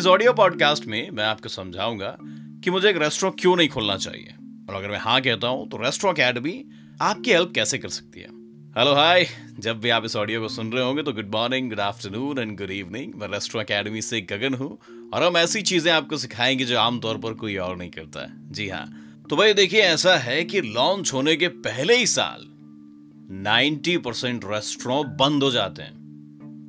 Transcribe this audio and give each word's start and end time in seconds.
इस 0.00 0.06
audio 0.06 0.32
podcast 0.32 0.86
में 0.86 1.10
मैं 1.10 1.24
आपको 1.24 1.48
समझाऊँगा 1.48 2.16
कि 2.64 2.70
मुझे 2.70 2.90
एक 2.90 2.96
रेस्टोरेंट 2.96 3.40
क्यों 3.40 3.56
नहीं 3.56 3.68
खोलना 3.68 3.96
चाहिए। 3.96 4.34
और 4.68 4.74
अगर 4.74 4.90
मैं 4.90 4.98
हाँ 4.98 5.20
कहता 5.20 5.48
हूँ 5.48 5.68
तो 5.68 5.76
रेस्टोरेंट 5.76 6.20
अकेडमी 6.20 6.64
आपकी 7.02 7.32
हेल्प 7.32 7.52
कैसे 7.54 7.78
कर 7.78 7.88
सकती 7.88 8.20
है? 8.20 8.26
हेलो 8.78 8.94
हाय 8.94 9.26
जब 9.58 9.80
भी 9.80 9.90
आप 9.90 10.04
इस 10.04 10.16
ऑडियो 10.16 10.40
को 10.40 10.48
सुन 10.48 10.72
रहे 10.72 10.84
होंगे 10.84 11.02
तो 11.02 11.12
good 11.12 11.34
morning 11.34 11.68
good 11.68 11.80
afternoon 11.80 12.38
and 12.38 12.58
good 12.58 12.70
evening 12.70 13.12
मैं 13.14 13.28
रेस्टोरेंट 13.28 13.70
अकेडमी 13.70 14.02
से 14.02 14.20
गगन 14.20 14.54
हूँ, 14.54 14.78
और 15.14 15.22
हम 15.22 15.36
ऐसी 15.36 15.62
चीज़ें 15.62 15.92
आपको 15.92 16.16
सिखाएँगे 16.16 16.64
जो 16.64 16.78
आमतौर 16.78 17.18
पर 17.18 17.34
कोई 17.34 17.56
और 17.56 17.76
नहीं 17.76 17.90
करता 17.90 18.20
है। 18.20 18.52
जी 18.52 18.68
हाँ। 18.68 18.86
तो 19.30 19.36
भाई 19.36 19.54
देखिए, 19.54 19.80
ऐसा 19.80 20.16
है 20.16 20.44
कि 20.44 20.60
लॉन्च 20.60 21.12
होने 21.12 21.36
के 21.36 21.48
पहले 21.48 21.96
ही 21.96 22.06
साल 22.06 22.46
90 23.44 23.96
परसेंट 23.98 24.44
रेस्टोरेंट 24.46 25.06
बंद 25.06 25.42
हो 25.42 25.50
जाते 25.50 25.82
हैं। 25.82 26.00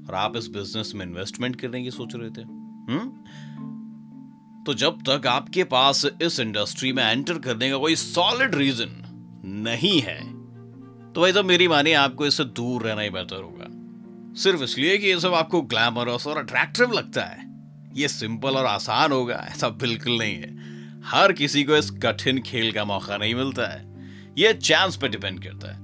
और 0.09 0.15
आप 0.15 0.37
इस 0.37 0.47
बिज़नेस 0.47 0.91
में 0.95 1.05
इन्वेस्टमेंट 1.05 1.55
करने 1.55 1.83
की 1.83 1.91
सोच 1.91 2.11
रहे 2.15 2.29
थे। 2.29 2.60
हम्म? 2.91 4.63
तो 4.63 4.73
जब 4.73 5.01
तक 5.09 5.27
आपके 5.27 5.63
पास 5.63 6.05
इस 6.21 6.39
इंडस्ट्री 6.39 6.93
में 6.93 7.03
एंटर 7.03 7.39
करने 7.39 7.69
का 7.69 7.77
कोई 7.77 7.95
सॉलिड 7.95 8.55
रीजन 8.55 8.97
नहीं 9.45 10.01
है 10.01 10.19
तो 11.13 11.21
भाई 11.21 11.31
तो 11.31 11.43
मेरी 11.43 11.67
मानिए 11.67 11.93
आपको 11.93 12.25
इससे 12.25 12.43
दूर 12.43 12.81
रहना 12.81 13.01
ही 13.01 13.09
बेहतर 13.09 13.35
होगा। 13.35 13.67
सिर्फ़ 14.41 14.63
इसलिए 14.63 14.97
कि 14.97 15.07
ये 15.07 15.19
सब 15.19 15.33
आपको 15.33 15.61
ग्लैमरस 15.61 16.27
और 16.27 16.37
अट्रैक्टिव 16.37 16.91
लगता 16.91 17.21
है। 17.21 17.49
ये 17.93 18.07
सिंपल 18.07 18.49
और 18.49 18.65
आसान 18.65 19.11
होगा, 19.11 19.35
ऐसा 19.49 19.69
बिल्कुल 19.69 20.17
नहीं 20.17 20.35
है। 20.35 20.51
हर 21.05 21.33
किसी 21.33 21.63
को 21.63 21.75
इस 21.75 21.91
कठिन 21.91 22.39
खेल 22.39 22.71
का 22.71 22.85
मौका 22.85 23.17
नहीं 23.17 23.35
मिलता 23.35 23.67
है। 23.73 23.81
ये 24.37 24.53
चांस 24.53 24.95
पर 24.95 25.09
डिपेंड 25.09 25.43
करता 25.43 25.71
है। 25.71 25.79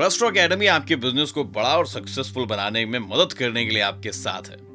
रेस्टो 0.00 0.26
अकेडमी 0.26 0.66
आपके 0.66 0.96
बिज़नेस 0.96 1.30
को 1.30 1.44
बड़ा 1.44 1.76
और 1.76 1.86
सक्सेसफुल 1.86 2.46
बनाने 2.46 2.86
में 2.86 2.98
मदद 2.98 3.32
करने 3.32 3.64
के 3.64 3.70
लिए 3.70 3.82
आपके 3.82 4.12
साथ 4.12 4.50
है। 4.50 4.67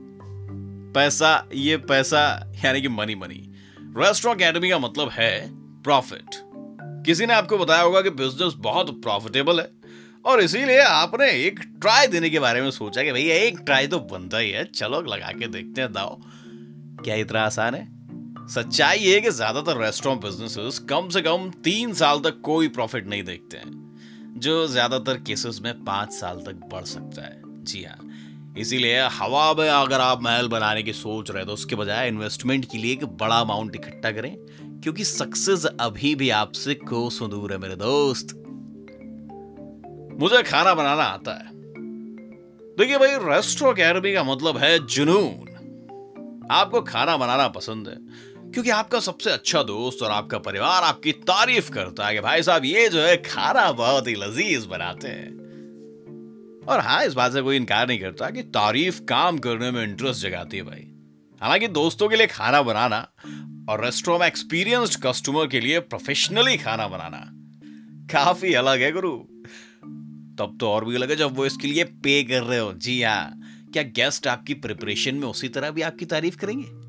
पैसा, 0.95 1.47
ये 1.53 1.77
पैसा, 1.77 2.21
यानी 2.65 2.81
कि 2.81 2.87
मनी 2.89 3.15
मनी 3.15 3.49
रेस्टो 3.97 4.29
अकेडमी 4.29 4.69
का 4.69 4.79
मतलब 4.79 5.09
है 5.09 5.31
प्रॉफिट 5.83 6.35
किसी 7.05 7.25
ने 7.25 7.33
आपको 7.33 7.57
बताया 7.57 7.81
होगा 7.81 8.01
कि 8.01 8.09
बिज़नेस 8.11 8.53
बहुत 8.59 8.89
प्रॉफिटेबल 9.01 9.59
है, 9.59 9.69
और 10.25 10.41
इसीलिए 10.41 10.79
आपने 10.79 11.29
एक 11.37 11.59
ट्राई 11.81 12.07
देने 12.07 12.29
के 12.29 12.39
बारे 12.39 12.61
में 12.61 12.69
सोचा 12.71 13.03
कि 13.03 13.11
भैया, 13.11 13.35
एक 13.37 13.59
ट्राई 13.59 13.87
तो 13.87 13.99
बनता 14.11 14.37
ही 14.37 14.51
है। 14.51 14.63
चलो, 14.65 15.01
लगा 15.03 15.31
के 15.31 15.47
देखते 15.47 15.81
हैं, 15.81 15.91
दाओ। 15.93 16.15
क्या 17.03 17.15
इतना 17.15 17.41
आसान 17.41 17.75
है? 17.75 17.87
सच्चाई 18.47 18.97
ये 18.97 19.19
कि 19.21 19.29
ज़्यादातर 19.31 19.77
रेस्टोरेंट 19.77 20.21
बिजनेसेस 20.21 20.79
कम 20.89 21.09
से 21.09 21.21
कम 21.21 21.49
तीन 21.63 21.93
साल 21.93 22.19
तक 22.19 22.39
कोई 22.43 22.67
प्रॉफिट 22.69 23.07
नहीं 23.07 23.23
देखते 23.23 23.57
हैं, 23.57 23.71
जो 24.37 24.65
ज़्यादातर 24.67 25.17
केसेस 25.17 25.59
में 25.63 25.73
पाँच 25.83 26.13
साल 26.13 26.39
तक 26.39 26.67
बढ़ 26.71 26.83
सकता 26.85 27.25
है। 27.25 27.41
जी 27.63 27.83
हाँ 27.83 27.97
इसीलिए 28.57 28.99
हवा 29.11 29.53
में 29.53 29.69
अगर 29.69 30.01
आप 30.01 30.21
महल 30.23 30.47
बनाने 30.47 30.83
की 30.83 30.93
सोच 30.93 31.31
रहे 31.31 31.45
तो 31.45 31.53
उसके 31.53 31.75
बजाय 31.75 32.07
इन्वेस्टमेंट 32.07 32.65
के 32.65 32.77
लिए 32.77 32.91
एक 32.91 33.05
बड़ा 33.05 33.35
अमाउंट 33.35 33.75
इकट्ठा 33.75 34.11
करें, 34.11 34.35
क्योंकि 34.83 35.03
सक्सेस 35.03 35.65
अभी 35.65 36.13
भी 36.15 36.29
आपसे 36.29 36.73
कोसों 36.73 37.29
दूर 37.29 37.51
है 37.51 37.57
मेरे 37.57 37.75
दोस्त? 37.75 38.35
मुझे 40.19 40.43
खाना 40.43 40.73
बनाना 40.73 41.03
आता 41.03 41.33
है। 41.33 41.51
देखिए 42.77 42.97
भाई 42.97 43.17
रेस्टो 43.23 43.65
अकेडमी 43.65 44.13
का 44.13 44.23
मतलब 44.23 44.57
है 44.57 44.77
जुनून। 44.87 46.47
आपको 46.51 46.81
खाना 46.81 47.17
बनाना 47.17 47.47
पसंद 47.47 47.87
है, 47.87 47.95
क्योंकि 48.51 48.69
आपका 48.69 48.99
सबसे 48.99 49.29
अच्छा 49.31 49.63
दोस्त 49.63 50.03
और 50.03 50.11
आपका 50.11 50.37
परिवार 50.37 50.83
आपकी 50.83 51.11
तारीफ़ 51.11 51.71
करता 51.71 52.07
है 52.07 52.13
कि 52.13 52.21
भाई 52.21 52.43
साहब, 52.43 52.65
ये 52.65 52.89
जो 52.89 53.01
है, 53.01 53.15
खाना 53.17 53.71
बहुत 53.71 54.07
ही 54.07 54.15
लजीज 54.15 54.65
बनाते 54.65 55.07
हैं। 55.07 55.42
और 56.67 56.79
हाँ 56.79 57.03
इस 57.05 57.13
बात 57.13 57.33
से 57.33 57.41
कोई 57.41 57.55
इनकार 57.55 57.87
नहीं 57.87 57.99
करता 57.99 58.29
कि 58.29 58.41
तारीफ़ 58.41 59.01
काम 59.01 59.37
करने 59.37 59.71
में 59.71 59.83
इंटरेस्ट 59.83 60.21
जगाती 60.21 60.57
है 60.57 60.63
भाई। 60.63 60.87
हालाँकि 61.41 61.67
दोस्तों 61.67 62.09
के 62.09 62.15
लिए 62.15 62.27
खाना 62.27 62.61
बनाना 62.61 63.07
और 63.69 63.83
रेस्टोरेंट 63.85 64.19
में 64.19 64.27
एक्सपीरियंस्ड 64.27 65.03
कस्टमर 65.03 65.47
के 65.47 65.59
लिए 65.59 65.79
प्रोफेशनली 65.79 66.57
खाना 66.57 66.87
बनाना 66.87 67.29
काफ़ी 68.13 68.53
अलग 68.53 68.81
है, 68.81 68.91
गुरु। 68.91 69.17
तब 70.37 70.57
तो 70.59 70.69
और 70.69 70.85
भी 70.85 70.95
अलग 70.95 71.09
है 71.09 71.15
जब 71.15 71.35
वो 71.35 71.45
इसके 71.45 71.67
लिए 71.67 71.83
पे 71.83 72.23
कर 72.23 72.43
रहे 72.43 72.59
हो। 72.59 72.73
जी 72.73 73.03
हाँ 73.03 73.39
क्या 73.73 73.83
गेस्ट 73.83 74.27
आपकी 74.27 74.53
प्रिपरेशन 74.53 75.15
में 75.15 75.27
उसी 75.27 75.49
तरह 75.49 75.71
भी 75.71 75.81
आपकी 75.81 76.05
तारीफ़ 76.05 76.37
करेंगे? 76.37 76.83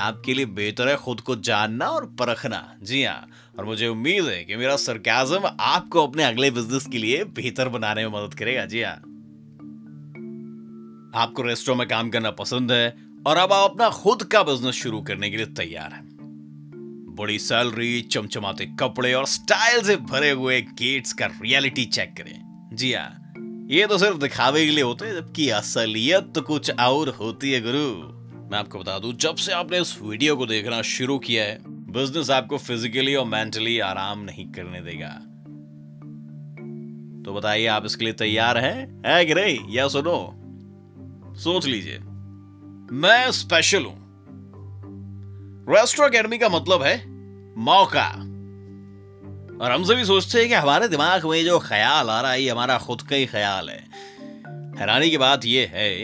आपके 0.00 0.34
लिए 0.34 0.46
बेहतर 0.46 0.88
है 0.88 0.96
खुद 0.96 1.20
को 1.20 1.36
जानना 1.36 1.86
और 1.86 2.06
परखना। 2.06 2.76
जी 2.82 3.04
हाँ 3.04 3.28
और 3.58 3.64
मुझे 3.64 3.88
उम्मीद 3.88 4.24
है 4.24 4.44
कि 4.44 4.56
मेरा 4.56 4.76
सरकाजम 4.76 5.56
आपको 5.60 6.06
अपने 6.06 6.24
अगले 6.24 6.50
बिज़नेस 6.50 6.86
के 6.86 6.98
लिए 6.98 7.24
बेहतर 7.24 7.68
बनाने 7.68 8.08
में 8.08 8.22
मदद 8.22 8.34
करेगा। 8.34 8.64
जी 8.64 8.82
हाँ। 8.82 8.94
आपको 11.22 11.42
रेस्टोरेंट 11.42 11.78
में 11.78 11.88
काम 11.88 12.10
करना 12.10 12.30
पसंद 12.30 12.72
है 12.72 12.96
और 13.26 13.36
अब 13.36 13.52
आप 13.52 13.70
अपना 13.70 13.88
खुद 13.88 14.22
का 14.22 14.42
बिज़नेस 14.42 14.74
शुरू 14.74 15.02
करने 15.02 15.30
के 15.30 15.36
लिए 15.36 15.46
तैयार 15.46 15.92
हैं। 15.92 16.08
बड़ी 17.18 17.38
सैलरी 17.38 18.00
चमचमाते 18.00 18.66
कपड़े 18.66 19.14
और 19.14 19.26
स्टाइल 19.26 19.82
से 19.82 19.96
भरे 19.96 20.30
हुए 20.30 20.60
गेट्स 20.60 21.12
का 21.12 21.26
रियलिटी 21.26 21.84
चेक 21.84 22.14
करें। 22.16 22.68
जी 22.72 22.92
हाँ। 22.92 23.14
ये 23.70 23.86
तो 23.86 23.98
सिर्फ़ 23.98 24.18
दिखावे 24.18 24.66
के 24.66 24.72
लिए 24.72 24.84
होते 24.84 25.06
हैं, 25.06 25.14
जबकि 25.14 25.50
असलियत 25.50 26.32
तो 26.34 26.42
कुछ 26.42 26.70
और 26.70 27.08
होती 27.08 27.52
है, 27.52 27.60
गुरु। 27.60 28.18
मैं 28.50 28.58
आपको 28.58 28.78
बता 28.78 28.98
दूँ, 28.98 29.12
जब 29.12 29.36
से 29.36 29.52
आपने 29.52 29.80
इस 29.80 30.02
वीडियो 30.02 30.36
को 30.36 30.46
देखना 30.46 30.82
शुरू 30.82 31.18
किया 31.18 31.44
है 31.44 31.67
बिज़नेस 31.90 32.30
आपको 32.30 32.58
फिजिकली 32.58 33.14
और 33.14 33.26
मेंटली 33.26 33.78
आराम 33.78 34.20
नहीं 34.20 34.52
करने 34.52 34.80
देगा। 34.80 35.08
तो 37.24 37.34
बताइए, 37.34 37.66
आप 37.66 37.86
इसके 37.86 38.04
लिए 38.04 38.14
तैयार 38.14 38.58
हैं? 38.58 39.02
है 39.06 39.24
कि 39.24 39.34
नहीं? 39.34 39.58
या 39.68 39.88
सुनो। 39.88 40.34
सोच 41.34 41.66
लीजिए। 41.66 41.98
मैं 42.92 43.30
स्पेशल 43.30 43.84
हूँ। 43.84 43.98
रेस्ट्रो 45.70 46.06
अकेडमी 46.06 46.38
का 46.38 46.48
मतलब 46.48 46.82
है 46.82 47.06
मौका। 47.58 48.08
और 49.64 49.72
हम 49.72 49.84
सभी 49.84 50.04
सोचते 50.04 50.38
हैं 50.38 50.48
कि 50.48 50.54
हमारे 50.54 50.88
दिमाग 50.88 51.26
में 51.26 51.44
जो 51.44 51.58
ख्याल 51.58 52.10
आ 52.10 52.20
रहा 52.20 52.32
है, 52.32 52.42
ये 52.42 52.50
हमारा 52.50 52.78
खुद 52.78 53.02
का 53.02 53.16
ही 53.16 53.26
ख्याल 53.26 53.70
है। 53.70 53.86
हैरानी 54.78 55.10
की 55.10 55.18
बात 55.18 55.44
यह 55.44 55.70
है 55.74 55.94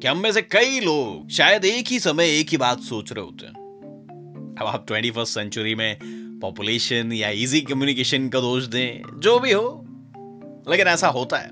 कि 0.00 0.08
हम 0.08 0.18
में 0.18 0.32
से 0.32 0.42
कई 0.42 0.80
लोग 0.80 1.30
शायद 1.30 1.64
एक 1.64 1.86
ही 1.86 2.00
समय 2.00 2.40
एक 2.40 2.48
ही 2.48 2.56
बात 2.56 2.80
सोच 2.80 3.12
रहे 3.12 3.24
होते 3.24 3.46
हैं। 3.46 3.59
अब 4.60 4.66
आप 4.66 4.84
ट्वेंटी 4.86 5.10
फ़र्स्ट 5.10 5.34
सेंचुरी 5.34 5.74
में 5.74 5.98
पॉपुलेशन 6.42 7.12
या 7.12 7.28
इजी 7.28 7.60
कम्युनिकेशन 7.60 8.28
का 8.28 8.40
दोष 8.40 8.64
दें, 8.64 9.20
जो 9.20 9.38
भी 9.38 9.52
हो, 9.52 9.86
लेकिन 10.70 10.86
ऐसा 10.86 11.08
होता 11.08 11.36
है। 11.36 11.48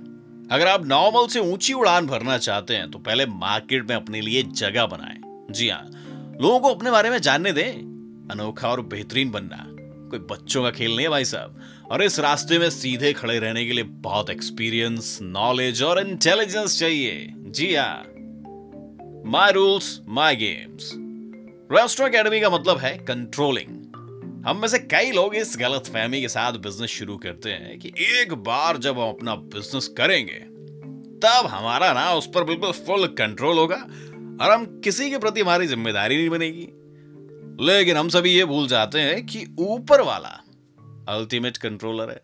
अगर 0.49 0.67
आप 0.67 0.87
नॉर्मल 0.87 1.27
से 1.27 1.41
ऊँची 1.41 1.73
उड़ान 1.73 2.07
भरना 2.07 2.39
चाहते 2.39 2.75
हैं 2.75 2.91
तो 2.91 2.99
पहले 2.99 3.27
मार्केट 3.27 3.89
में 3.89 3.97
अपने 3.97 4.21
लिए 4.21 4.43
जगह 4.43 4.87
बनाएँ। 4.87 5.47
जी 5.51 5.69
हाँ 5.69 5.85
लोगों 6.41 6.61
को 6.61 6.69
अपने 6.69 6.91
बारे 6.91 7.11
में 7.11 7.19
जानने 7.19 7.53
दें। 7.53 7.73
अनोखा 8.31 8.69
और 8.69 8.81
बेहतरीन 8.81 9.31
बनना। 9.31 9.65
कोई 10.11 10.19
बच्चों 10.19 10.63
का 10.63 10.71
खेल 10.71 10.91
नहीं 10.91 11.03
है 11.03 11.09
भाई 11.09 11.25
साहब। 11.25 11.61
और 11.91 12.03
इस 12.03 12.19
रास्ते 12.21 12.59
में 12.59 12.71
सीधे 12.71 13.13
खड़े 13.13 13.39
रहने 13.39 13.67
के 13.67 13.73
लिए 13.73 13.85
बहुत 13.85 14.31
एक्सपीरियंस 14.31 15.19
नॉलेज 15.23 15.83
और 15.83 16.07
इंटेलिजेंस 16.09 16.79
चाहिए। 16.79 17.35
जी 17.37 17.75
हाँ। 17.75 18.05
My 19.31 19.53
rules 19.53 20.01
my 20.09 20.37
games 20.37 20.93
Resto 21.73 22.05
Academy 22.05 22.41
का 22.41 22.51
मतलब 22.51 22.79
है 22.79 22.99
कंट्रोलिंग 22.99 23.69
हम 24.47 24.61
में 24.61 24.69
से 24.69 24.79
कई 24.79 25.11
लोग 25.13 25.35
इस 25.35 25.57
गलत 25.61 25.87
फहमी 25.87 26.21
के 26.21 26.29
साथ 26.29 26.53
बिज़नेस 26.53 26.91
शुरू 26.91 27.17
करते 27.17 27.51
हैं 27.51 27.79
कि 27.79 27.93
एक 27.99 28.35
बार 28.35 28.77
जब 28.77 28.99
हम 28.99 29.09
अपना 29.09 29.35
बिज़नेस 29.35 29.89
करेंगे, 29.89 30.39
तब 31.27 31.47
हमारा 31.47 31.93
ना 31.93 32.15
उस 32.15 32.27
पर 32.35 32.45
बिल्कुल 32.45 32.73
फुल 32.73 33.07
कंट्रोल 33.07 33.59
होगा 33.59 33.77
और 34.45 34.53
हम 34.53 34.81
किसी 34.81 35.11
के 35.11 35.19
प्रति 35.19 35.41
हमारी 35.41 35.67
ज़िम्मेदारी 35.67 36.17
नहीं 36.17 36.31
बनेगी। 36.31 36.69
लेकिन 37.67 37.97
हम 37.97 38.09
सभी 38.09 38.31
ये 38.31 38.45
भूल 38.45 38.69
जाते 38.69 39.01
हैं 39.01 39.27
कि 39.27 39.57
ऊपर 39.59 40.01
वाला 40.01 40.45
अल्टीमेट 41.09 41.57
कंट्रोलर 41.57 42.11
है 42.11 42.23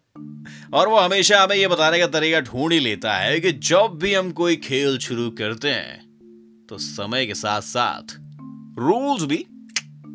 और 0.74 0.88
वो 0.88 0.96
हमेशा 0.96 1.42
हमें 1.42 1.56
ये 1.56 1.68
बताने 1.68 1.98
का 1.98 2.06
तरीका 2.06 2.40
ढूंढ 2.40 2.72
ही 2.72 2.80
लेता 2.80 3.14
है 3.14 3.40
कि 3.40 3.52
जब 3.52 3.98
भी 4.02 4.14
हम 4.14 4.30
कोई 4.30 4.56
खेल 4.56 4.98
शुरू 4.98 5.30
करते 5.30 5.68
हैं 5.68 6.04
तो 6.70 6.78
समय 6.78 7.26
के 7.26 7.34
साथ 7.34 7.60
साथ 7.60 8.23
रूल्स 8.78 9.22
भी 9.24 9.44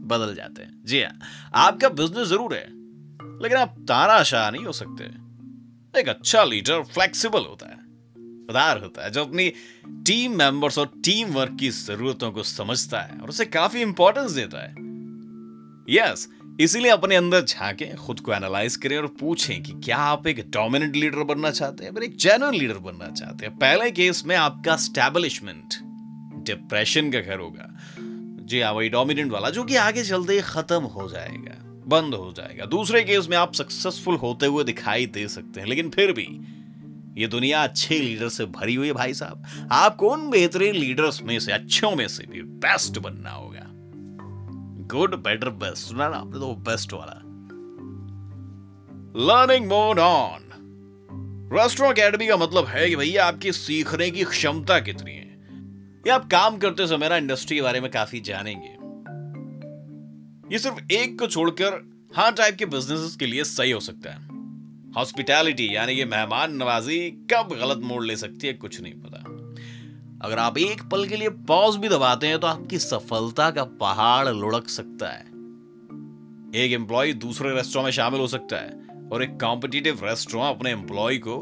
बदल 0.06 0.34
जाते 0.36 0.62
हैं। 0.62 0.72
जी 0.86 1.02
हाँ 1.02 1.18
आपका 1.58 1.90
बिज़नेस 1.92 2.28
ज़रूर 2.28 2.54
है, 2.54 2.66
लेकिन 3.42 3.58
आप 3.58 3.76
तानाशाह 3.90 4.50
नहीं 4.52 4.66
हो 4.66 4.72
सकते। 4.74 5.04
एक 5.94 6.10
अच्छा 6.10 6.44
लीडर 6.44 6.82
फ्लेक्सिबल 6.86 7.40
होता 7.42 7.68
है, 7.68 7.78
उदार 8.50 8.82
होता 8.82 9.04
है, 9.04 9.12
जो 9.12 9.26
अपनी 9.26 9.50
टीम 10.06 10.38
मेंबर्स 10.38 10.78
और 10.78 10.88
टीम 11.06 11.30
वर्क 11.30 11.58
की 11.60 11.70
जरूरतों 11.70 12.32
को 12.32 12.44
समझता 12.46 13.02
है 13.02 13.18
और 13.18 13.30
उसे 13.30 13.46
काफ़ी 13.48 13.82
इंपॉर्टेंस 13.82 14.32
देता 14.32 14.64
है। 14.64 14.74
यस 15.88 16.28
इसीलिए 16.62 16.92
अपने 16.92 17.16
अंदर 17.16 17.42
झांके, 17.42 17.86
खुद 17.98 18.20
को 18.20 18.34
एनालाइज 18.34 18.76
करें 18.76 18.98
और 18.98 19.08
पूछें 19.20 19.62
कि 19.64 19.74
क्या 19.84 19.98
आप 19.98 20.28
एक 20.28 20.40
डोमिनेंट 20.52 20.96
लीडर 20.96 21.24
बनना 21.26 21.52
चाहते 21.52 21.86
हैं 21.86 22.02
एक 22.04 22.18
जेन्युइन 22.18 22.56
लीडर 22.56 22.78
बनना 22.80 23.10
चाहते 23.12 23.46
हैं। 23.46 23.56
पहले 23.58 23.90
केस 23.92 24.24
में 24.26 24.36
आपका 24.36 24.76
स्टैब्लिशमेंट 24.78 25.80
डिप्रेशन 26.46 27.12
का 27.12 27.20
घर 27.20 27.40
होगा। 27.40 27.68
जी 28.50 28.60
हाँ 28.62 28.72
वही 28.74 28.90
डोमिनेंट 28.90 29.32
वाला, 29.32 29.50
जो 29.50 29.64
कि 29.64 29.76
आगे 29.76 30.04
चलते 30.04 30.42
खत्म 30.42 30.84
हो 30.84 31.10
जाएगा, 31.10 31.56
बंद 31.88 32.14
हो 32.14 32.34
जाएगा। 32.38 32.66
दूसरे 32.66 33.04
केस 33.04 33.28
में 33.30 33.38
आप 33.38 33.54
सक्सेसफुल 33.54 34.16
होते 34.16 34.46
हुए 34.46 34.64
दिखाई 34.64 35.06
दे 35.06 35.28
सकते 35.28 35.60
हैं, 35.60 35.68
लेकिन 35.68 35.90
फिर 35.90 36.12
भी 36.12 36.28
ये 37.22 37.28
दुनिया 37.28 37.64
अच्छे 37.64 38.00
लीडर 38.00 38.30
से 38.30 38.46
भरी 38.46 38.76
हुई 38.76 38.88
है 38.88 38.94
भाई 38.94 39.14
साहब। 39.14 39.70
आपको 39.72 40.10
उन 40.10 40.30
बेहतरीन 40.30 40.76
लीडर्स 40.76 41.22
में 41.24 41.40
से, 41.40 41.52
अच्छों 41.52 41.96
में 41.96 42.08
से 42.08 42.24
भी 42.24 42.42
बेस्ट 42.42 43.00
बनना 43.00 43.32
होगा। 43.32 43.66
गुड 44.88 45.16
बेटर 45.16 45.50
बेस्ट 45.50 45.88
सुना 45.88 46.10
ना 46.10 46.18
आपने 46.18 46.40
तो 46.40 46.54
बेस्ट 46.56 46.94
वाला। 46.94 47.22
Learning 49.26 49.66
mode 49.68 50.00
on 50.00 50.46
Restaurant 51.54 52.00
Academy 52.00 52.28
का 52.28 52.38
मतलब 52.38 52.66
है 52.66 52.90
कि 52.90 52.96
भैया, 52.96 53.26
आपकी 53.26 53.52
सीखने 53.52 54.12
की 54.12 54.24
क्षमता 54.24 54.80
कितनी 54.80 55.12
है? 55.12 55.29
ये 56.00 56.10
आप 56.10 56.26
काम 56.26 56.58
करते 56.58 56.88
समय 56.88 57.10
ना 57.10 57.16
इंडस्ट्री 57.18 57.56
के 57.56 57.62
बारे 57.62 57.80
में 57.82 57.92
काफ़ी 57.92 58.20
जानेंगे। 58.20 58.70
ये 60.54 60.60
सिर्फ़ 60.60 60.92
एक 60.92 61.20
को 61.20 61.28
छोड़कर 61.28 61.74
हर 62.16 62.32
टाइप 62.32 62.56
के 62.56 62.66
बिज़नेस 62.66 63.16
के 63.16 63.26
लिए 63.26 63.44
सही 63.44 63.72
हो 63.72 63.80
सकता 63.80 64.10
है। 64.10 64.28
हॉस्पिटैलिटी 64.98 65.76
यानी 65.76 65.96
कि 65.96 66.06
मेहमान 66.06 66.56
नवाजी, 66.56 67.28
कब 67.34 67.50
गलत 67.60 67.78
मोड़ 67.78 68.04
ले 68.06 68.16
सकती 68.16 68.48
है, 68.48 68.54
कुछ 68.54 68.82
नहीं 68.82 68.94
पता। 68.94 69.18
अगर 70.28 70.38
आप 70.38 70.58
एक 70.58 70.84
पल 70.84 71.08
के 71.08 71.18
लिए 71.18 71.30
पॉज 71.30 71.76
भी 71.76 71.90
दबाते 71.90 72.28
हैं 72.28 72.40
तो 72.40 72.48
आपकी 72.48 72.80
सफलता 72.80 73.52
का 73.52 73.64
पहाड़ 73.64 74.28
लुढ़क 74.28 74.68
सकता 74.68 75.10
है। 75.10 75.26
एक 76.56 76.72
एम्प्लॉय 76.72 77.14
दूसरे 77.14 77.56
रेस्टोरेंट 77.56 77.86
में 77.86 77.92
शामिल 77.92 78.20
हो 78.20 78.28
सकता 78.28 78.58
है, 78.58 78.70
और 79.14 79.24
एक 79.24 79.40
कॉम्पिटिटिव 79.42 80.00
रेस्टोरेंट 80.04 80.58
अपने 80.58 80.72
एम्प्लॉय 80.72 81.18
को 81.18 81.42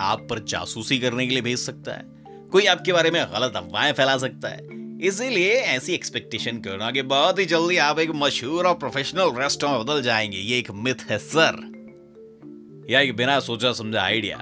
आप 0.00 0.26
पर 0.30 0.44
जासूसी 0.44 0.98
करने 0.98 1.26
के 1.26 1.32
लिए 1.32 1.42
भेज 1.42 1.58
सकता 1.58 1.92
है। 1.92 2.17
कोई 2.52 2.66
आपके 2.66 2.92
बारे 2.92 3.10
में 3.10 3.26
गलत 3.26 3.56
अफवाहें 3.56 3.92
फैला 3.92 4.18
सकता 4.18 4.48
है। 4.48 4.68
इसीलिए 5.02 5.52
ऐसी 5.52 5.94
एक्सपेक्टेशन 5.94 6.58
करना 6.58 6.90
कि 6.90 7.02
बहुत 7.02 7.38
ही 7.38 7.44
जल्दी 7.44 7.76
आप 7.76 7.98
एक 7.98 8.10
मशहूर 8.14 8.66
और 8.66 8.74
प्रोफेशनल 8.74 9.32
रेस्टोरेंट 9.36 9.78
बदल 9.78 10.02
जाएँगे। 10.02 10.38
ये 10.38 10.58
एक 10.58 10.70
मिथ 10.70 10.94
है 11.10 11.18
सर 11.18 11.78
या 12.90 13.00
एक 13.00 13.16
बिना 13.16 13.40
सोचा 13.40 13.72
समझा 13.72 14.02
आइडिया 14.02 14.36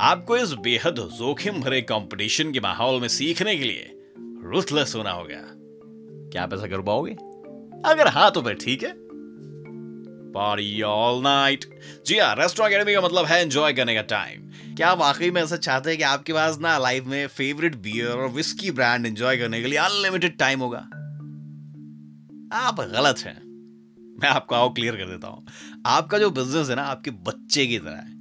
आपको 0.00 0.36
इस 0.36 0.52
बेहद 0.52 0.94
जोखिम 0.94 1.60
भरे 1.60 1.82
कंपटीशन 1.82 2.52
के 2.52 2.60
माहौल 2.60 3.00
में 3.00 3.08
सीखने 3.08 3.56
के 3.56 3.64
लिए 3.64 3.96
रुथलेस 4.44 4.94
होना 4.96 5.10
होगा। 5.10 5.54
क्या 6.30 6.42
आप 6.42 6.54
ऐसा 6.54 6.66
कर 6.66 6.80
पाओगे? 6.80 7.12
अगर 7.90 8.08
हाँ 8.08 8.30
तो 8.30 8.42
फिर 8.42 8.54
ठीक 8.54 8.82
है। 8.82 8.94
पार्टी 10.32 10.82
ऑल 10.82 11.22
नाइट 11.22 11.80
जी 12.06 12.18
हाँ 12.18 12.36
रेस्टोरेंट 12.36 12.74
अकेडमी 12.74 12.94
का 12.94 13.00
मतलब 13.00 13.24
है 13.24 13.42
एंजॉय 13.42 13.72
करने 13.72 13.94
का 13.94 14.02
टाइम 14.02 14.49
क्या 14.76 14.92
वाकई 14.92 15.30
में 15.30 15.42
ऐसा 15.42 15.56
चाहते 15.56 15.90
हैं 15.90 15.98
कि 15.98 16.04
आपके 16.04 16.32
पास 16.32 16.58
ना 16.58 16.78
लाइफ 16.78 17.04
में 17.04 17.26
फेवरेट 17.26 17.76
बियर 17.76 18.08
और 18.08 18.28
विस्की 18.28 18.70
ब्रांड 18.70 19.06
एंजॉय 19.06 19.36
करने 19.36 19.62
के 19.62 19.68
लिए 19.68 19.78
अनलिमिटेड 19.78 20.38
टाइम 20.38 20.60
होगा? 20.60 20.78
आप 22.52 22.80
गलत 22.80 23.18
हैं। 23.18 23.42
मैं 24.22 24.28
आपको 24.28 24.54
आओ 24.54 24.72
क्लियर 24.72 24.96
कर 24.96 25.10
देता 25.10 25.28
हूँ। 25.28 25.46
आपका 25.86 26.18
जो 26.18 26.30
बिज़नेस 26.30 26.70
है 26.70 26.76
ना, 26.76 26.82
आपके 26.82 27.10
बच्चे 27.10 27.66
की 27.66 27.78
तरह 27.78 27.96
है। 27.96 28.18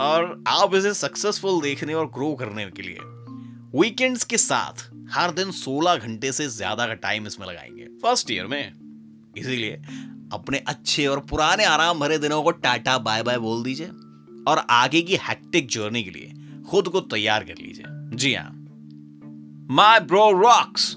और 0.00 0.44
आप 0.48 0.74
इसे 0.74 0.94
सक्सेसफुल 0.94 1.60
देखने 1.62 1.94
और 1.94 2.06
ग्रो 2.06 2.34
करने 2.34 2.70
के 2.70 2.82
लिए 2.82 2.98
वीकेंड्स 3.80 4.24
के 4.24 4.38
साथ 4.38 4.90
हर 5.10 5.30
दिन 5.30 5.50
16 5.50 5.96
घंटे 5.96 6.32
से 6.32 6.48
ज़्यादा 6.48 6.86
का 6.86 6.94
टाइम 6.94 7.26
इसमें 7.26 7.46
लगाएँगे। 7.46 7.84
फ़र्स्ट 7.84 8.30
ईयर 8.30 8.46
में। 8.46 8.72
इसीलिए 9.38 9.72
अपने 10.32 10.58
अच्छे 10.58 11.06
और 11.06 11.20
पुराने 11.20 11.64
आराम 11.64 12.00
भरे 12.00 12.18
दिनों 12.18 12.42
को 12.42 12.50
टाटा 12.50 12.98
बाय 12.98 13.22
बाय 13.22 13.38
बोल 13.38 13.62
दीजिए। 13.62 13.86
और 14.48 14.66
आगे 14.70 15.02
की 15.02 15.16
हैक्टिक 15.16 15.68
जर्नी 15.68 16.02
के 16.02 16.10
लिए 16.10 16.32
खुद 16.70 16.88
को 16.88 17.00
तैयार 17.00 17.44
कर 17.44 17.54
लीजिए। 17.58 17.84
जी 18.16 18.34
हाँ। 18.34 18.50
My 19.70 20.00
bro 20.00 20.40
rocks 20.40 20.96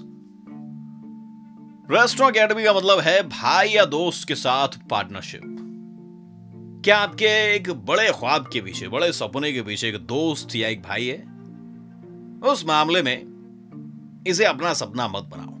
Restaurant 1.90 2.36
Academy 2.36 2.64
का 2.64 2.72
मतलब 2.72 2.98
है 2.98 3.22
भाई 3.22 3.68
या 3.68 3.84
दोस्त 3.84 4.28
के 4.28 4.34
साथ 4.34 4.68
पार्टनरशिप 4.90 5.40
क्या 6.84 6.98
आपके 6.98 7.56
एक 7.56 7.70
बड़े 7.70 8.12
ख्वाब 8.12 8.50
के 8.52 8.60
पीछे, 8.60 8.88
बड़े 8.88 9.12
सपने 9.12 9.52
के 9.52 9.62
पीछे 9.62 9.88
एक 9.88 9.96
दोस्त 9.96 10.56
या 10.56 10.68
एक 10.68 10.82
भाई 10.82 11.06
है? 11.06 11.20
उस 12.52 12.64
मामले 12.66 13.02
में 13.02 13.34
इसे 14.26 14.44
अपना 14.44 14.74
सपना 14.74 15.08
मत 15.08 15.22
बनाओ। 15.22 15.54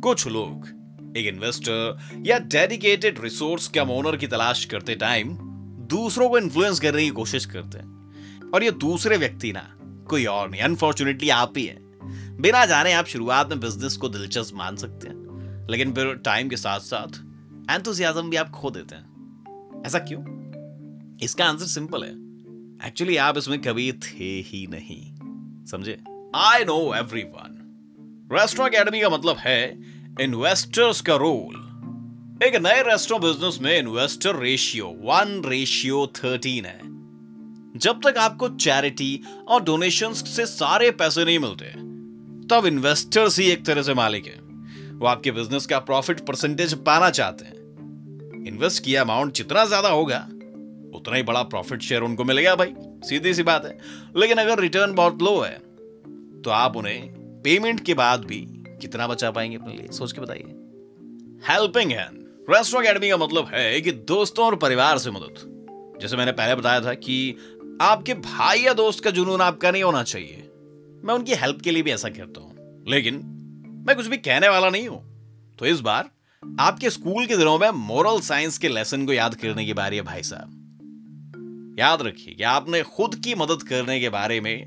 कुछ 0.00 0.26
लोग, 0.26 0.68
एक 1.16 1.26
इन्वेस्टर 1.26 1.98
या 2.26 2.38
डेडिकेटेड 2.38 3.20
रिसोर्स 3.20 3.68
के 3.68 3.80
ओनर 3.80 4.16
की 4.16 4.26
तलाश 4.26 4.64
करते 4.64 4.94
टाइम 4.94 5.49
दूसरों 5.90 6.28
को 6.28 6.38
इन्फ्लुएंस 6.38 6.80
करने 6.80 7.02
की 7.02 7.10
कोशिश 7.10 7.46
करते 7.46 7.78
हैं। 7.78 8.00
और 8.50 8.64
ये 8.64 8.70
दूसरे 8.70 9.16
व्यक्ति 9.16 9.52
ना, 9.52 9.76
कोई 9.80 10.24
और 10.24 10.50
नहीं। 10.50 10.60
अनफॉर्चुनेटली 10.60 11.28
आप 11.28 11.52
ही 11.56 11.66
है। 11.66 11.76
बिना 12.36 12.66
जाने 12.66 12.92
आप 12.92 13.06
शुरुआत 13.06 13.48
में 13.48 13.60
बिज़नेस 13.60 13.96
को 13.96 14.08
दिलचस्प 14.08 14.54
मान 14.54 14.76
सकते 14.76 15.08
हैं। 15.08 15.20
लेकिन 15.70 15.94
फिर 15.94 16.14
टाइम 16.14 16.48
के 16.48 16.56
साथ 16.56 16.80
साथ 16.80 17.08
एंथुसियाज्म 17.70 18.30
भी 18.30 18.36
आप 18.36 18.50
खो 18.50 18.70
देते 18.70 18.94
हैं। 18.94 19.10
ऐसा 19.86 19.98
क्यों? 19.98 20.40
इसका 21.18 21.44
आंसर 21.44 21.64
सिंपल 21.64 22.02
है। 22.02 22.10
एक्चुअली 22.88 23.16
आप 23.16 23.38
इसमें 23.38 23.60
कभी 23.60 23.92
थे 23.92 24.24
ही 24.24 24.66
नहीं। 24.66 25.14
समझे? 25.66 26.00
I 26.34 26.64
know 26.64 26.94
everyone 27.22 27.56
Restaurant 28.32 28.74
Academy 28.74 29.00
का 29.00 29.08
मतलब 29.08 29.36
है 29.36 29.82
इन्वेस्टर्स 30.20 31.00
का 31.00 31.14
रोल 31.14 31.59
एक 32.40 32.54
नए 32.56 32.82
रेस्टोरेंट 32.82 33.24
बिज़नेस 33.24 33.58
में 33.62 33.78
investor 33.78 34.36
ratio 34.36 34.86
one 35.00 35.42
ratio 35.46 36.06
thirteen 36.16 36.64
है। 36.64 36.78
जब 37.76 38.00
तक 38.04 38.18
आपको 38.18 38.48
चैरिटी 38.56 39.20
और 39.48 39.62
डोनेशन 39.62 40.12
से 40.12 40.46
सारे 40.46 40.90
पैसे 40.90 41.24
नहीं 41.24 41.38
मिलते, 41.38 41.64
तब 42.46 42.66
इन्वेस्टर्स 42.66 43.38
ही 43.38 43.48
एक 43.50 43.64
तरह 43.66 43.82
से 43.82 43.94
मालिक 43.94 44.26
है। 44.26 44.38
वो 44.92 45.06
आपके 45.06 45.30
बिज़नेस 45.30 45.66
का 45.66 45.78
प्रॉफिट 45.80 46.20
परसेंटेज 46.20 46.74
पाना 46.82 47.10
चाहते 47.10 47.44
हैं। 47.44 48.46
इन्वेस्ट 48.46 48.82
किया 48.84 49.02
अमाउंट 49.02 49.34
जितना 49.34 49.64
ज़्यादा 49.64 49.88
होगा, 49.88 50.20
उतना 50.94 51.16
ही 51.16 51.22
बड़ा 51.22 51.42
प्रॉफिट 51.44 51.82
शेयर 51.82 52.02
उनको 52.02 52.24
मिलेगा 52.24 52.54
भाई। 52.56 52.72
सीधी 53.04 53.34
सी 53.34 53.42
बात 53.42 53.64
है। 53.64 53.76
लेकिन 54.16 54.38
अगर 54.38 54.60
रिटर्न 54.60 54.94
बहुत 54.94 55.22
लो 55.22 55.38
है 55.40 55.58
तो 56.42 56.50
आप 56.52 56.76
उन्हें 56.76 57.42
पेमेंट 57.42 57.84
के 57.84 57.94
बाद 57.94 58.24
भी 58.24 58.40
कितना 58.80 59.06
बचा 59.06 59.30
पाएँगे 59.30 59.56
अपने 59.56 59.72
लिए? 59.72 59.88
सोच 59.88 60.12
के 60.12 60.20
बताइए। 60.20 60.56
हेल्पिंग 61.48 61.92
हैंड 61.92 62.18
रेस्टोरेंट 62.52 62.88
अकेडमी 62.88 63.10
का 63.10 63.16
मतलब 63.16 63.46
है 63.46 63.80
कि 63.80 63.92
दोस्तों 63.92 64.46
और 64.46 64.56
परिवार 64.56 64.98
से 64.98 65.10
मदद। 65.10 65.34
जैसे 66.02 66.16
मैंने 66.16 66.32
पहले 66.32 66.54
बताया 66.54 66.80
था 66.80 66.94
कि 66.94 67.36
आपके 67.80 68.14
भाई 68.14 68.58
या 68.58 68.72
दोस्त 68.72 69.04
का 69.04 69.10
जुनून 69.10 69.40
आपका 69.40 69.70
नहीं 69.70 69.82
होना 69.82 70.02
चाहिए। 70.02 70.50
मैं 71.04 71.14
उनकी 71.14 71.34
हेल्प 71.34 71.60
के 71.60 71.70
लिए 71.70 71.82
भी 71.82 71.90
ऐसा 71.90 72.08
करता 72.08 72.40
हूँ। 72.40 72.84
लेकिन 72.88 73.14
मैं 73.86 73.96
कुछ 73.96 74.06
भी 74.06 74.16
कहने 74.16 74.48
वाला 74.48 74.70
नहीं 74.70 74.88
हूँ। 74.88 75.02
तो 75.58 75.66
इस 75.66 75.80
बार 75.80 76.10
आपके 76.60 76.90
स्कूल 76.90 77.26
के 77.26 77.36
दिनों 77.36 77.58
में 77.58 77.70
मोरल 77.70 78.20
साइंस 78.20 78.58
के 78.58 78.68
लेसन 78.68 79.06
को 79.06 79.12
याद 79.12 79.34
करने 79.34 79.64
की 79.64 79.72
बारी 79.72 79.96
है 79.96 80.02
भाई 80.02 80.22
साहब। 80.22 80.56
याद 81.78 82.02
रखिए 82.02 82.34
कि 82.34 82.42
आपने 82.42 82.82
खुद 82.82 83.14
की 83.14 83.34
मदद 83.34 83.62
करने 83.62 84.00
के 84.00 84.08
बारे 84.08 84.40
में 84.40 84.64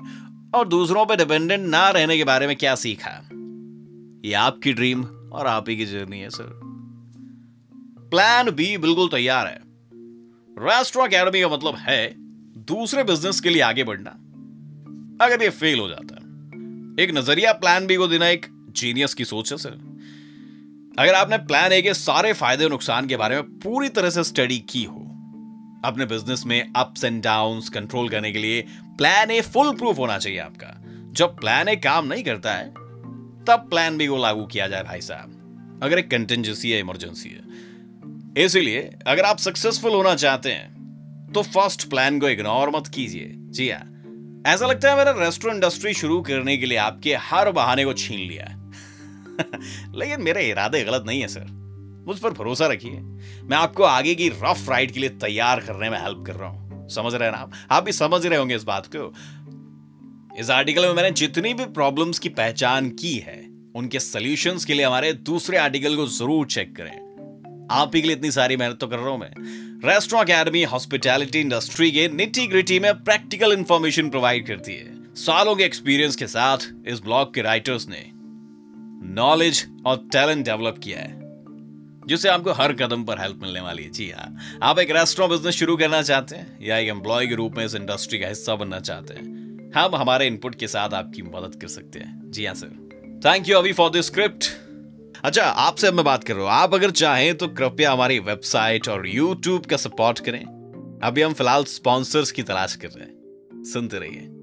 और 0.54 0.68
दूसरों 0.68 1.06
पर 1.06 1.16
डिपेंडेंट 1.16 1.68
ना 1.68 1.90
रहने 1.90 2.16
के 2.16 2.24
बारे 2.24 2.46
में 2.46 2.56
क्या 2.56 2.74
सीखा। 2.74 3.28
ये 4.28 4.34
आपकी 4.34 4.72
ड्रीम 4.72 5.04
और 5.32 5.46
आप 5.46 5.68
ही 5.68 5.76
की 5.76 5.86
जर्नी 5.86 6.20
है 6.20 6.30
सर 6.30 6.73
प्लान 8.14 8.50
बी 8.50 8.76
बिल्कुल 8.78 9.08
तैयार 9.08 9.46
है। 9.46 9.60
रेस्टोरेंट 10.56 11.14
अकेडमी 11.14 11.40
का 11.40 11.48
मतलब 11.48 11.76
है, 11.76 12.14
दूसरे 12.64 13.04
बिज़नेस 13.04 13.40
के 13.40 13.50
लिए 13.50 13.62
आगे 13.62 13.84
बढ़ना। 13.84 14.10
अगर 15.24 15.42
ये 15.42 15.48
फेल 15.50 15.78
हो 15.78 15.88
जाता 15.88 16.14
है। 16.14 17.04
एक 17.04 17.14
नज़रिया 17.14 17.52
प्लान 17.52 17.86
बी 17.86 17.96
को 17.96 18.06
देना 18.06 18.28
एक 18.28 18.46
जीनियस 18.76 19.14
की 19.14 19.24
सोच 19.24 19.52
है 19.52 19.58
सर 19.58 19.70
अगर 20.98 21.14
आपने 21.14 21.38
प्लान 21.38 21.72
ए 21.72 21.82
के 21.82 21.94
सारे 21.94 22.32
फ़ायदे 22.32 22.64
और 22.64 22.70
नुकसान 22.70 23.06
के 23.06 23.16
बारे 23.16 23.36
में 23.36 23.58
पूरी 23.58 23.88
तरह 23.88 24.10
से 24.10 24.24
स्टडी 24.24 24.58
की 24.58 24.84
हो, 24.84 25.00
अपने 25.84 26.06
बिज़नेस 26.06 26.46
में 26.46 26.72
अप्स 26.76 27.04
एंड 27.04 27.22
डाउन्स 27.22 27.68
कंट्रोल 27.68 28.08
करने 28.08 28.32
के 28.32 28.38
लिए 28.38 28.64
प्लान 28.98 29.30
ए 29.30 29.40
फुल 29.40 29.74
प्रूफ 29.74 29.98
होना 29.98 30.18
चाहिए 30.18 30.38
आपका। 30.38 30.74
जब 31.12 31.36
प्लान 31.36 31.68
ए 31.68 31.76
काम 31.76 32.06
नहीं 32.06 32.24
करता 32.24 32.54
है, 32.54 32.70
तब 33.44 33.66
प्लान 33.70 33.98
बी 33.98 34.06
को 34.06 34.22
लागू 34.22 34.46
किया 34.46 34.68
जाए 34.68 34.82
भाई 34.82 35.00
साहब। 35.00 35.80
अगर 35.82 35.98
एक 35.98 36.10
कंटेंजेंसी 36.10 36.70
है 36.70 36.80
इमरजेंसी 36.80 37.28
है 37.28 37.72
इसीलिए 38.38 38.98
अगर 39.06 39.22
आप 39.22 39.38
सक्सेसफुल 39.38 39.92
होना 39.92 40.14
चाहते 40.14 40.50
हैं 40.52 41.32
तो 41.34 41.42
फ़र्स्ट 41.42 41.90
प्लान 41.90 42.20
को 42.20 42.28
इग्नोर 42.28 42.70
मत 42.70 42.86
कीजिए। 42.86 43.32
जी 43.34 43.70
हाँ। 43.70 43.90
ऐसा 44.46 44.66
लगता 44.66 44.90
है 44.90 44.96
मेरा 44.98 45.10
रेस्टोरेंट 45.10 45.64
इंडस्ट्री 45.64 45.94
शुरू 45.94 46.22
करने 46.22 46.56
के 46.56 46.66
लिए 46.66 46.78
आपके 46.78 47.14
हर 47.14 47.50
बहाने 47.52 47.84
को 47.84 47.92
छीन 47.92 48.18
लिया 48.18 48.46
लेकिन 49.94 50.22
मेरे 50.22 50.48
इरादे 50.48 50.84
गलत 50.84 51.04
नहीं 51.06 51.20
है 51.20 51.28
सर 51.28 51.46
मुझ 52.08 52.18
पर 52.18 52.30
भरोसा 52.30 52.66
रखिए। 52.66 53.00
मैं 53.42 53.56
आपको 53.56 53.82
आगे 53.82 54.14
की 54.14 54.28
रफ 54.28 54.66
राइड 54.68 54.90
के 54.90 55.00
लिए 55.00 55.08
तैयार 55.08 55.60
करने 55.60 55.90
में 55.90 55.98
हेल्प 55.98 56.24
कर 56.26 56.34
रहा 56.34 56.48
हूँ। 56.48 56.88
समझ 56.88 57.14
रहे 57.14 57.28
हैं 57.28 57.36
ना 57.36 57.50
आप? 57.70 57.84
भी 57.84 57.92
समझ 57.92 58.26
रहे 58.26 58.38
होंगे 58.38 58.56
इस 58.56 58.64
बात 58.64 58.86
को। 58.86 59.12
इस 60.38 60.50
आर्टिकल 60.50 60.86
में 60.86 60.94
मैंने 60.94 61.10
जितनी 61.10 61.54
भी 61.54 61.64
प्रॉब्लम्स 61.64 62.18
की 62.18 62.28
पहचान 62.28 62.90
की 62.90 63.18
है, 63.18 63.46
उनके 63.74 64.00
सॉल्यूशंस 64.00 64.64
के 64.64 64.74
लिए 64.74 64.84
हमारे 64.86 65.12
दूसरे 65.12 65.58
आर्टिकल 65.58 65.96
को 65.96 66.06
ज़रूर 66.06 66.46
चेक 66.46 66.76
करें। 66.76 67.03
आप 67.70 67.94
ही 67.94 68.00
के 68.00 68.06
लिए 68.06 68.16
इतनी 68.16 68.30
सारी 68.30 68.56
मेहनत 68.56 68.78
तो 68.78 68.86
कर 68.86 68.98
रहा 68.98 69.08
हूँ 69.08 69.18
मैं। 69.18 69.30
रेस्टोरेंट 69.84 70.30
अकेडमी 70.30 70.62
हॉस्पिटैलिटी 70.64 71.40
इंडस्ट्री 71.40 71.90
के 71.90 72.08
निटी 72.08 72.46
ग्रिटी 72.46 72.78
में 72.80 72.92
प्रैक्टिकल 72.94 73.52
इंफॉर्मेशन 73.52 74.08
प्रोवाइड 74.08 74.46
करती 74.46 74.74
है। 74.74 75.14
सालों 75.16 75.54
के 75.56 75.64
एक्सपीरियंस 75.64 76.16
के 76.16 76.26
साथ 76.26 76.66
इस 76.86 77.00
ब्लॉग 77.00 77.34
के 77.34 77.42
राइटर्स 77.42 77.88
ने 77.88 78.04
नॉलेज 79.14 79.66
और 79.86 79.96
टैलेंट 80.12 80.44
डेवलप 80.44 80.78
किया 80.82 80.98
है, 80.98 81.12
जिससे 82.06 82.28
आपको 82.28 82.52
हर 82.52 82.72
कदम 82.72 83.04
पर 83.04 83.20
हेल्प 83.20 83.40
मिलने 83.42 83.60
वाली 83.60 83.82
है। 83.82 83.90
जी 83.90 84.10
हाँ 84.10 84.58
आप 84.62 84.78
एक 84.78 84.90
रेस्टोरेंट 84.90 85.32
बिज़नेस 85.32 85.54
शुरू 85.54 85.76
करना 85.76 86.02
चाहते 86.02 86.36
हैं 86.36 86.58
या 86.62 86.78
एक 86.78 86.88
एम्प्लॉय 86.88 87.26
के 87.26 87.34
रूप 87.34 87.56
में 87.56 87.64
इस 87.64 87.74
इंडस्ट्री 87.74 88.18
का 88.18 88.28
हिस्सा 88.28 88.54
बनना 88.54 88.80
चाहते 88.80 89.14
हैं, 89.14 89.72
हम 89.76 89.94
हमारे 89.96 90.26
इनपुट 90.26 90.54
के 90.54 90.68
साथ 90.68 90.94
आपकी 90.94 91.22
मदद 91.24 91.58
कर 91.60 91.68
सकते 91.68 91.98
हैं। 91.98 92.30
जी 92.30 92.46
हाँ 92.46 92.54
सर 92.54 93.20
थैंक 93.24 93.48
यू 93.48 93.58
अभी 93.58 93.72
फॉर 93.72 93.90
दिस 93.90 94.06
स्क्रिप्ट 94.06 94.44
अच्छा 95.24 95.44
आपसे 95.44 95.90
मैं 95.90 96.04
बात 96.04 96.24
कर 96.24 96.34
रहा 96.34 96.42
हूँ। 96.42 96.52
आप 96.52 96.74
अगर 96.74 96.90
चाहें 96.90 97.34
तो 97.34 97.48
कृपया 97.48 97.92
हमारी 97.92 98.18
वेबसाइट 98.18 98.88
और 98.88 99.06
यूट्यूब 99.06 99.66
का 99.66 99.76
सपोर्ट 99.76 100.18
करें। 100.18 100.40
अभी 101.02 101.22
हम 101.22 101.32
फ़िलहाल 101.32 101.64
स्पॉन्सर्स 101.64 102.30
की 102.30 102.42
तलाश 102.42 102.76
कर 102.76 102.88
रहे 102.88 103.04
हैं। 103.04 103.62
सुनते 103.64 103.98
रहिए। 103.98 104.33